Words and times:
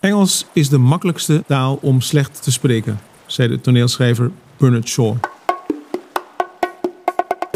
Engels 0.00 0.46
is 0.52 0.68
de 0.68 0.78
makkelijkste 0.78 1.42
taal 1.46 1.78
om 1.82 2.00
slecht 2.00 2.42
te 2.42 2.52
spreken, 2.52 3.00
zei 3.26 3.48
de 3.48 3.60
toneelschrijver 3.60 4.30
Bernard 4.56 4.88
Shaw. 4.88 5.16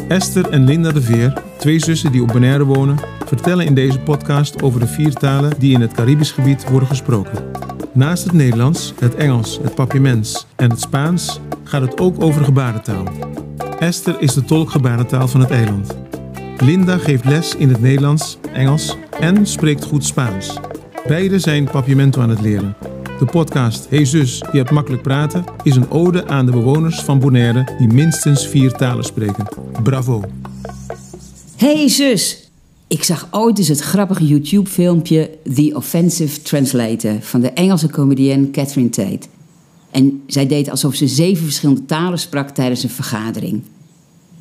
Esther 0.09 0.51
en 0.51 0.65
Linda 0.65 0.93
de 0.93 1.03
Veer, 1.03 1.43
twee 1.59 1.79
zussen 1.79 2.13
die 2.13 2.23
op 2.23 2.29
Bonaire 2.29 2.65
wonen, 2.65 2.99
vertellen 3.27 3.67
in 3.67 3.75
deze 3.75 3.99
podcast 3.99 4.63
over 4.63 4.81
de 4.81 4.87
vier 4.87 5.13
talen 5.13 5.53
die 5.59 5.73
in 5.73 5.81
het 5.81 5.93
Caribisch 5.93 6.33
gebied 6.33 6.71
worden 6.71 6.89
gesproken. 6.89 7.51
Naast 7.93 8.25
het 8.25 8.33
Nederlands, 8.33 8.93
het 8.99 9.15
Engels, 9.15 9.59
het 9.63 9.75
Papiaments 9.75 10.47
en 10.57 10.71
het 10.71 10.81
Spaans 10.81 11.41
gaat 11.63 11.83
het 11.83 12.01
ook 12.01 12.23
over 12.23 12.45
gebarentaal. 12.45 13.05
Esther 13.79 14.21
is 14.21 14.35
de 14.35 14.45
tolk 14.45 14.71
gebarentaal 14.71 15.29
van 15.29 15.41
het 15.41 15.51
eiland. 15.51 15.97
Linda 16.59 16.99
geeft 16.99 17.25
les 17.25 17.55
in 17.55 17.69
het 17.69 17.81
Nederlands, 17.81 18.39
Engels 18.53 18.97
en 19.21 19.47
spreekt 19.47 19.85
goed 19.85 20.05
Spaans. 20.05 20.59
Beide 21.07 21.39
zijn 21.39 21.65
Papiamento 21.71 22.21
aan 22.21 22.31
het 22.31 22.41
leren. 22.41 22.77
De 23.19 23.25
podcast 23.25 23.89
Hey 23.89 24.05
Zus, 24.05 24.39
je 24.53 24.59
hebt 24.59 24.71
makkelijk 24.71 25.03
praten 25.03 25.45
is 25.63 25.77
een 25.77 25.91
ode 25.91 26.27
aan 26.27 26.47
de 26.47 26.53
bewoners 26.53 27.01
van 27.01 27.19
Bonaire 27.19 27.75
die 27.79 27.93
minstens 27.93 28.47
vier 28.49 28.73
talen 28.73 29.05
spreken. 29.05 29.47
Bravo! 29.83 30.23
Hey 31.57 31.89
zus! 31.89 32.51
Ik 32.89 33.03
zag 33.03 33.29
ooit 33.31 33.59
eens 33.59 33.69
het 33.69 33.81
grappige 33.81 34.27
YouTube-filmpje 34.27 35.31
The 35.55 35.71
Offensive 35.75 36.43
Translator 36.43 37.21
van 37.21 37.41
de 37.41 37.51
Engelse 37.51 37.89
comedienne 37.89 38.51
Catherine 38.51 38.91
Tate. 38.91 39.27
En 39.91 40.23
zij 40.27 40.47
deed 40.47 40.71
alsof 40.71 40.95
ze 40.95 41.09
zeven 41.09 41.45
verschillende 41.45 41.85
talen 41.85 42.19
sprak 42.19 42.51
tijdens 42.51 42.83
een 42.83 42.91
vergadering. 42.91 43.63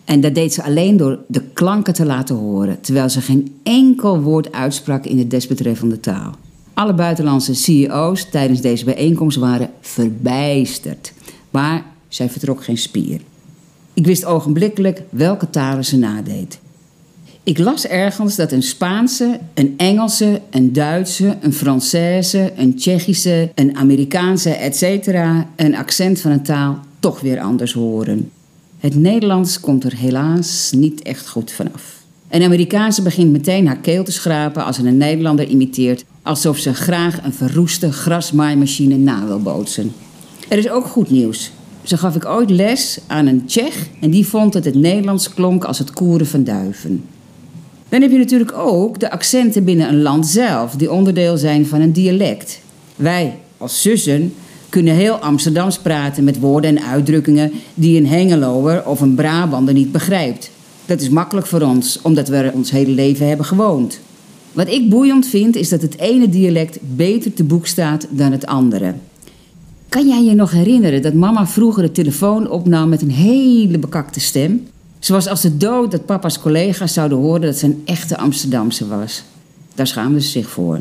En 0.05 0.21
dat 0.21 0.35
deed 0.35 0.53
ze 0.53 0.63
alleen 0.63 0.97
door 0.97 1.19
de 1.27 1.41
klanken 1.53 1.93
te 1.93 2.05
laten 2.05 2.35
horen, 2.35 2.81
terwijl 2.81 3.09
ze 3.09 3.21
geen 3.21 3.55
enkel 3.63 4.21
woord 4.21 4.51
uitsprak 4.51 5.05
in 5.05 5.17
de 5.17 5.27
desbetreffende 5.27 5.99
taal. 5.99 6.35
Alle 6.83 6.93
buitenlandse 6.93 7.53
CEO's 7.53 8.29
tijdens 8.29 8.61
deze 8.61 8.85
bijeenkomst 8.85 9.37
waren 9.37 9.69
verbijsterd. 9.81 11.13
Maar 11.49 11.83
zij 12.07 12.29
vertrok 12.29 12.63
geen 12.63 12.77
spier. 12.77 13.21
Ik 13.93 14.05
wist 14.05 14.25
ogenblikkelijk 14.25 15.01
welke 15.09 15.49
talen 15.49 15.85
ze 15.85 15.97
nadeed. 15.97 16.59
Ik 17.43 17.57
las 17.57 17.87
ergens 17.87 18.35
dat 18.35 18.51
een 18.51 18.63
Spaanse, 18.63 19.39
een 19.53 19.73
Engelse, 19.77 20.41
een 20.49 20.73
Duitse, 20.73 21.37
een 21.41 21.53
Française, 21.53 22.57
een 22.57 22.75
Tsjechische, 22.75 23.51
een 23.55 23.77
Amerikaanse, 23.77 24.49
etc. 24.49 25.07
een 25.55 25.75
accent 25.75 26.19
van 26.21 26.31
een 26.31 26.43
taal 26.43 26.79
toch 26.99 27.19
weer 27.19 27.39
anders 27.41 27.73
horen. 27.73 28.31
Het 28.79 28.95
Nederlands 28.95 29.59
komt 29.59 29.83
er 29.83 29.95
helaas 29.95 30.71
niet 30.75 31.01
echt 31.01 31.29
goed 31.29 31.51
vanaf. 31.51 32.01
Een 32.29 32.43
Amerikaanse 32.43 33.01
begint 33.01 33.31
meteen 33.31 33.67
haar 33.67 33.77
keel 33.77 34.03
te 34.03 34.11
schrapen 34.11 34.65
als 34.65 34.75
ze 34.75 34.87
een 34.87 34.97
Nederlander 34.97 35.47
imiteert, 35.47 36.05
alsof 36.23 36.57
ze 36.57 36.73
graag 36.73 37.23
een 37.23 37.33
verroeste 37.33 37.91
grasmaaimachine 37.91 38.97
na 38.97 39.25
wil 39.25 39.41
bootsen. 39.41 39.93
Er 40.47 40.57
is 40.57 40.69
ook 40.69 40.85
goed 40.85 41.09
nieuws. 41.09 41.51
Zo 41.83 41.97
gaf 41.97 42.15
ik 42.15 42.25
ooit 42.25 42.49
les 42.49 42.99
aan 43.07 43.27
een 43.27 43.45
Tsjech 43.45 43.87
en 44.01 44.09
die 44.09 44.27
vond 44.27 44.53
dat 44.53 44.65
het 44.65 44.75
Nederlands 44.75 45.33
klonk 45.33 45.63
als 45.63 45.79
het 45.79 45.91
koeren 45.91 46.27
van 46.27 46.43
duiven. 46.43 47.03
Dan 47.89 48.01
heb 48.01 48.11
je 48.11 48.17
natuurlijk 48.17 48.57
ook 48.57 48.99
de 48.99 49.11
accenten 49.11 49.63
binnen 49.63 49.87
een 49.87 50.01
land 50.01 50.27
zelf, 50.27 50.71
die 50.71 50.91
onderdeel 50.91 51.37
zijn 51.37 51.65
van 51.65 51.81
een 51.81 51.93
dialect. 51.93 52.59
Wij 52.95 53.37
als 53.57 53.81
zussen 53.81 54.33
kunnen 54.69 54.93
heel 54.93 55.15
Amsterdams 55.15 55.77
praten 55.77 56.23
met 56.23 56.39
woorden 56.39 56.77
en 56.77 56.83
uitdrukkingen 56.83 57.51
die 57.73 57.97
een 57.97 58.07
Hengeloer 58.07 58.85
of 58.85 59.01
een 59.01 59.15
Brabander 59.15 59.73
niet 59.73 59.91
begrijpt. 59.91 60.51
Dat 60.85 61.01
is 61.01 61.09
makkelijk 61.09 61.47
voor 61.47 61.61
ons, 61.61 61.99
omdat 62.01 62.27
we 62.27 62.35
er 62.35 62.53
ons 62.53 62.71
hele 62.71 62.91
leven 62.91 63.27
hebben 63.27 63.45
gewoond. 63.45 63.99
Wat 64.53 64.67
ik 64.67 64.89
boeiend 64.89 65.27
vind, 65.27 65.55
is 65.55 65.69
dat 65.69 65.81
het 65.81 65.97
ene 65.97 66.29
dialect 66.29 66.77
beter 66.81 67.33
te 67.33 67.43
boek 67.43 67.67
staat 67.67 68.07
dan 68.09 68.31
het 68.31 68.45
andere. 68.45 68.93
Kan 69.89 70.07
jij 70.07 70.23
je 70.23 70.33
nog 70.33 70.51
herinneren 70.51 71.01
dat 71.01 71.13
mama 71.13 71.47
vroeger 71.47 71.83
de 71.83 71.91
telefoon 71.91 72.49
opnam 72.49 72.89
met 72.89 73.01
een 73.01 73.11
hele 73.11 73.79
bekakte 73.79 74.19
stem? 74.19 74.67
Zoals 74.99 75.27
als 75.27 75.41
de 75.41 75.57
dood 75.57 75.91
dat 75.91 76.05
papa's 76.05 76.39
collega's 76.39 76.93
zouden 76.93 77.17
horen 77.17 77.41
dat 77.41 77.57
ze 77.57 77.65
een 77.65 77.81
echte 77.85 78.17
Amsterdamse 78.17 78.87
was. 78.87 79.23
Daar 79.75 79.87
schaamde 79.87 80.21
ze 80.21 80.29
zich 80.29 80.49
voor. 80.49 80.79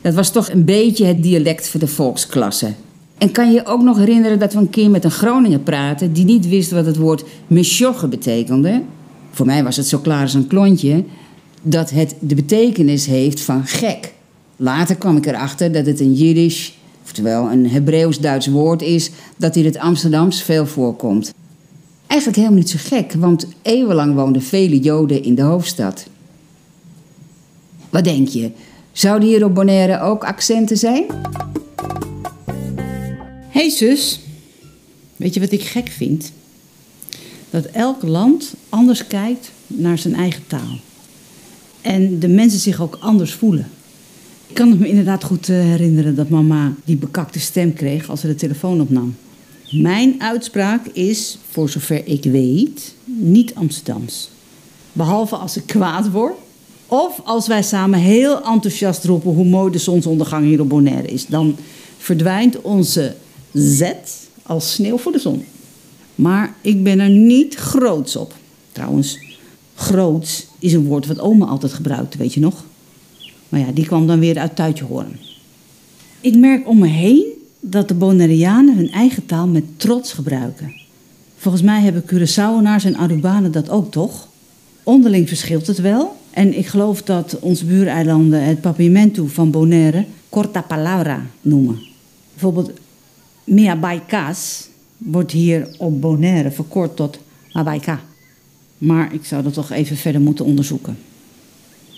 Dat 0.00 0.14
was 0.14 0.30
toch 0.30 0.50
een 0.50 0.64
beetje 0.64 1.04
het 1.04 1.22
dialect 1.22 1.68
voor 1.68 1.80
de 1.80 1.86
volksklasse. 1.86 2.72
En 3.18 3.32
kan 3.32 3.52
je 3.52 3.66
ook 3.66 3.82
nog 3.82 3.98
herinneren 3.98 4.38
dat 4.38 4.52
we 4.52 4.58
een 4.58 4.70
keer 4.70 4.90
met 4.90 5.04
een 5.04 5.10
Groninger 5.10 5.58
praten 5.58 6.12
die 6.12 6.24
niet 6.24 6.48
wist 6.48 6.70
wat 6.70 6.86
het 6.86 6.96
woord 6.96 7.24
mesjogge 7.46 8.08
betekende? 8.08 8.82
Voor 9.30 9.46
mij 9.46 9.64
was 9.64 9.76
het 9.76 9.86
zo 9.86 9.98
klaar 9.98 10.22
als 10.22 10.34
een 10.34 10.46
klontje 10.46 11.04
dat 11.62 11.90
het 11.90 12.14
de 12.18 12.34
betekenis 12.34 13.06
heeft 13.06 13.40
van 13.40 13.66
gek. 13.66 14.12
Later 14.56 14.96
kwam 14.96 15.16
ik 15.16 15.26
erachter 15.26 15.72
dat 15.72 15.86
het 15.86 16.00
een 16.00 16.14
Jiddisch, 16.14 16.78
oftewel 17.02 17.50
een 17.50 17.70
Hebreeuws-Duits 17.70 18.46
woord 18.46 18.82
is 18.82 19.10
dat 19.36 19.56
in 19.56 19.64
het 19.64 19.78
Amsterdams 19.78 20.42
veel 20.42 20.66
voorkomt. 20.66 21.34
Eigenlijk 22.06 22.40
helemaal 22.40 22.60
niet 22.60 22.70
zo 22.70 22.78
gek, 22.80 23.12
want 23.12 23.46
eeuwenlang 23.62 24.14
woonden 24.14 24.42
vele 24.42 24.78
Joden 24.78 25.22
in 25.22 25.34
de 25.34 25.42
hoofdstad. 25.42 26.06
Wat 27.90 28.04
denk 28.04 28.28
je? 28.28 28.50
Zouden 28.92 29.28
hier 29.28 29.44
op 29.44 29.54
Bonaire 29.54 30.00
ook 30.00 30.24
accenten 30.24 30.76
zijn? 30.76 31.04
hey 33.48 33.70
zus, 33.70 34.20
weet 35.16 35.34
je 35.34 35.40
wat 35.40 35.52
ik 35.52 35.62
gek 35.62 35.88
vind? 35.88 36.32
Dat 37.50 37.64
elk 37.64 38.02
land 38.02 38.54
anders 38.68 39.06
kijkt 39.06 39.50
naar 39.66 39.98
zijn 39.98 40.14
eigen 40.14 40.46
taal. 40.46 40.78
En 41.82 42.18
de 42.18 42.28
mensen 42.28 42.60
zich 42.60 42.80
ook 42.80 42.96
anders 43.00 43.32
voelen. 43.32 43.68
Ik 44.46 44.54
kan 44.54 44.70
het 44.70 44.78
me 44.78 44.88
inderdaad 44.88 45.24
goed 45.24 45.48
eh, 45.48 45.56
herinneren 45.56 46.14
dat 46.14 46.28
mama 46.28 46.74
die 46.84 46.96
bekakte 46.96 47.40
stem 47.40 47.72
kreeg 47.72 48.10
als 48.10 48.20
ze 48.20 48.26
de 48.26 48.34
telefoon 48.34 48.80
opnam. 48.80 49.14
Mijn 49.70 50.22
uitspraak 50.22 50.86
is, 50.86 51.38
voor 51.50 51.68
zover 51.68 52.06
ik 52.06 52.24
weet, 52.24 52.94
niet 53.04 53.54
Amsterdams. 53.54 54.30
Behalve 54.92 55.36
als 55.36 55.56
ik 55.56 55.66
kwaad 55.66 56.10
word. 56.10 56.34
Of 56.86 57.20
als 57.24 57.46
wij 57.46 57.62
samen 57.62 57.98
heel 57.98 58.44
enthousiast 58.44 59.04
roepen 59.04 59.30
hoe 59.30 59.44
mooi 59.44 59.72
de 59.72 59.78
zonsondergang 59.78 60.44
hier 60.44 60.60
op 60.60 60.68
Bonaire 60.68 61.08
is. 61.08 61.26
Dan 61.26 61.56
verdwijnt 61.98 62.60
onze 62.60 63.14
Z 63.52 63.82
als 64.42 64.72
sneeuw 64.72 64.98
voor 64.98 65.12
de 65.12 65.18
zon. 65.18 65.44
Maar 66.14 66.54
ik 66.60 66.82
ben 66.82 67.00
er 67.00 67.08
niet 67.08 67.54
groots 67.54 68.16
op. 68.16 68.34
Trouwens, 68.72 69.18
groots 69.80 70.46
is 70.58 70.72
een 70.72 70.84
woord 70.84 71.06
wat 71.06 71.20
oma 71.20 71.46
altijd 71.46 71.72
gebruikte, 71.72 72.18
weet 72.18 72.34
je 72.34 72.40
nog? 72.40 72.64
Maar 73.48 73.60
ja, 73.60 73.72
die 73.72 73.86
kwam 73.86 74.06
dan 74.06 74.18
weer 74.18 74.38
uit 74.38 74.56
Tuitje 74.56 74.84
horen. 74.84 75.18
Ik 76.20 76.36
merk 76.36 76.68
om 76.68 76.78
me 76.78 76.86
heen 76.86 77.24
dat 77.60 77.88
de 77.88 77.94
Bonaireanen 77.94 78.76
hun 78.76 78.90
eigen 78.90 79.26
taal 79.26 79.46
met 79.46 79.64
trots 79.76 80.12
gebruiken. 80.12 80.72
Volgens 81.36 81.62
mij 81.62 81.80
hebben 81.80 82.04
Curaçaoenaars 82.04 82.84
en 82.84 82.96
Arubanen 82.96 83.52
dat 83.52 83.70
ook 83.70 83.90
toch? 83.90 84.28
Onderling 84.82 85.28
verschilt 85.28 85.66
het 85.66 85.78
wel. 85.78 86.16
En 86.30 86.58
ik 86.58 86.66
geloof 86.66 87.02
dat 87.02 87.38
onze 87.40 87.64
buureilanden 87.64 88.44
het 88.44 88.60
papiamento 88.60 89.26
van 89.26 89.50
Bonaire 89.50 90.04
corta 90.28 90.62
palabra 90.62 91.26
noemen. 91.40 91.78
Bijvoorbeeld 92.32 92.70
Mia 93.44 93.76
Baikas 93.76 94.68
wordt 94.96 95.32
hier 95.32 95.68
op 95.78 96.00
Bonaire 96.00 96.50
verkort 96.50 96.96
tot 96.96 97.18
Mabaika. 97.52 98.00
Maar 98.80 99.14
ik 99.14 99.24
zou 99.24 99.42
dat 99.42 99.52
toch 99.52 99.70
even 99.70 99.96
verder 99.96 100.20
moeten 100.20 100.44
onderzoeken. 100.44 100.98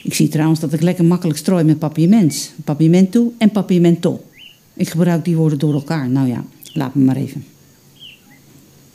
Ik 0.02 0.14
zie 0.14 0.28
trouwens 0.28 0.60
dat 0.60 0.72
ik 0.72 0.80
lekker 0.80 1.04
makkelijk 1.04 1.38
strooi 1.38 1.64
met 1.64 1.78
papiaments. 1.78 2.50
Papiamento 2.64 3.32
en 3.38 3.50
papiamento. 3.50 4.24
Ik 4.74 4.88
gebruik 4.88 5.24
die 5.24 5.36
woorden 5.36 5.58
door 5.58 5.74
elkaar. 5.74 6.08
Nou 6.08 6.28
ja, 6.28 6.44
laat 6.72 6.94
me 6.94 7.04
maar 7.04 7.16
even. 7.16 7.44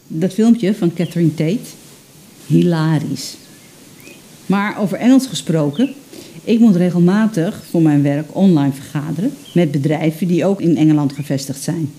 Dat 0.08 0.34
filmpje 0.34 0.76
van 0.76 0.94
Catherine 0.94 1.34
Tate, 1.34 1.70
hilarisch. 2.46 3.38
Maar 4.46 4.80
over 4.80 4.98
Engels 4.98 5.28
gesproken, 5.28 5.94
ik 6.44 6.60
moet 6.60 6.76
regelmatig 6.76 7.64
voor 7.70 7.82
mijn 7.82 8.02
werk 8.02 8.36
online 8.36 8.74
vergaderen 8.74 9.32
met 9.54 9.72
bedrijven 9.72 10.28
die 10.28 10.46
ook 10.46 10.62
in 10.62 10.78
Engeland 10.78 11.14
gevestigd 11.14 11.62
zijn. 11.62 11.90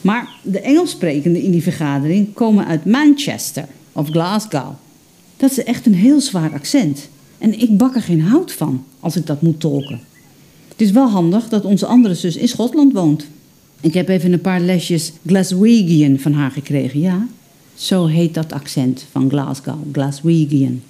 Maar 0.00 0.28
de 0.42 0.60
Engelssprekenden 0.60 1.42
in 1.42 1.50
die 1.50 1.62
vergadering 1.62 2.34
komen 2.34 2.66
uit 2.66 2.84
Manchester 2.84 3.66
of 3.94 4.08
Glasgow. 4.08 4.72
Dat 5.36 5.50
is 5.50 5.64
echt 5.64 5.86
een 5.86 5.94
heel 5.94 6.20
zwaar 6.20 6.52
accent. 6.52 7.08
En 7.38 7.60
ik 7.60 7.78
bak 7.78 7.94
er 7.94 8.02
geen 8.02 8.20
hout 8.20 8.52
van 8.52 8.84
als 9.00 9.16
ik 9.16 9.26
dat 9.26 9.42
moet 9.42 9.60
tolken. 9.60 10.00
Het 10.68 10.80
is 10.80 10.90
wel 10.90 11.08
handig 11.08 11.48
dat 11.48 11.64
onze 11.64 11.86
andere 11.86 12.14
zus 12.14 12.36
in 12.36 12.48
Schotland 12.48 12.92
woont. 12.92 13.26
Ik 13.80 13.94
heb 13.94 14.08
even 14.08 14.32
een 14.32 14.40
paar 14.40 14.60
lesjes 14.60 15.12
Glaswegian 15.26 16.18
van 16.18 16.32
haar 16.32 16.50
gekregen, 16.50 17.00
ja. 17.00 17.26
Zo 17.74 18.06
heet 18.06 18.34
dat 18.34 18.52
accent 18.52 19.06
van 19.10 19.30
Glasgow, 19.30 19.78
Glaswegian. 19.92 20.82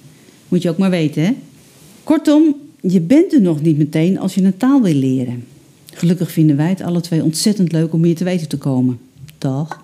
Moet 0.47 0.61
je 0.61 0.69
ook 0.69 0.77
maar 0.77 0.89
weten, 0.89 1.25
hè? 1.25 1.35
Kortom, 2.03 2.55
je 2.81 3.01
bent 3.01 3.33
er 3.33 3.41
nog 3.41 3.61
niet 3.61 3.77
meteen 3.77 4.19
als 4.19 4.35
je 4.35 4.43
een 4.43 4.57
taal 4.57 4.81
wil 4.81 4.93
leren. 4.93 5.43
Gelukkig 5.93 6.31
vinden 6.31 6.55
wij 6.55 6.69
het 6.69 6.81
alle 6.81 7.01
twee 7.01 7.23
ontzettend 7.23 7.71
leuk 7.71 7.93
om 7.93 8.03
hier 8.03 8.15
te 8.15 8.23
weten 8.23 8.47
te 8.47 8.57
komen. 8.57 8.99
Dag. 9.37 9.83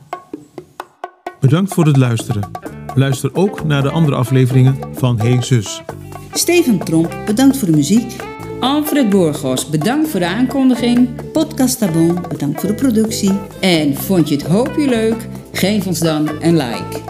Bedankt 1.40 1.74
voor 1.74 1.86
het 1.86 1.98
luisteren. 1.98 2.71
Luister 2.96 3.30
ook 3.34 3.64
naar 3.64 3.82
de 3.82 3.90
andere 3.90 4.16
afleveringen 4.18 4.78
van 4.94 5.20
Hey 5.20 5.42
Zus. 5.42 5.82
Steven 6.34 6.78
Tromp, 6.78 7.16
bedankt 7.26 7.58
voor 7.58 7.68
de 7.68 7.76
muziek. 7.76 8.16
Alfred 8.60 9.10
Borgos, 9.10 9.70
bedankt 9.70 10.10
voor 10.10 10.20
de 10.20 10.26
aankondiging. 10.26 11.32
Podcast 11.32 11.80
Tabon, 11.80 12.22
bedankt 12.30 12.60
voor 12.60 12.70
de 12.70 12.76
productie. 12.76 13.32
En 13.60 13.96
vond 13.96 14.30
je 14.30 14.36
het 14.36 14.46
hoopje 14.46 14.88
leuk? 14.88 15.28
Geef 15.52 15.88
ons 15.88 16.00
dan 16.00 16.30
een 16.42 16.58
like. 16.58 17.02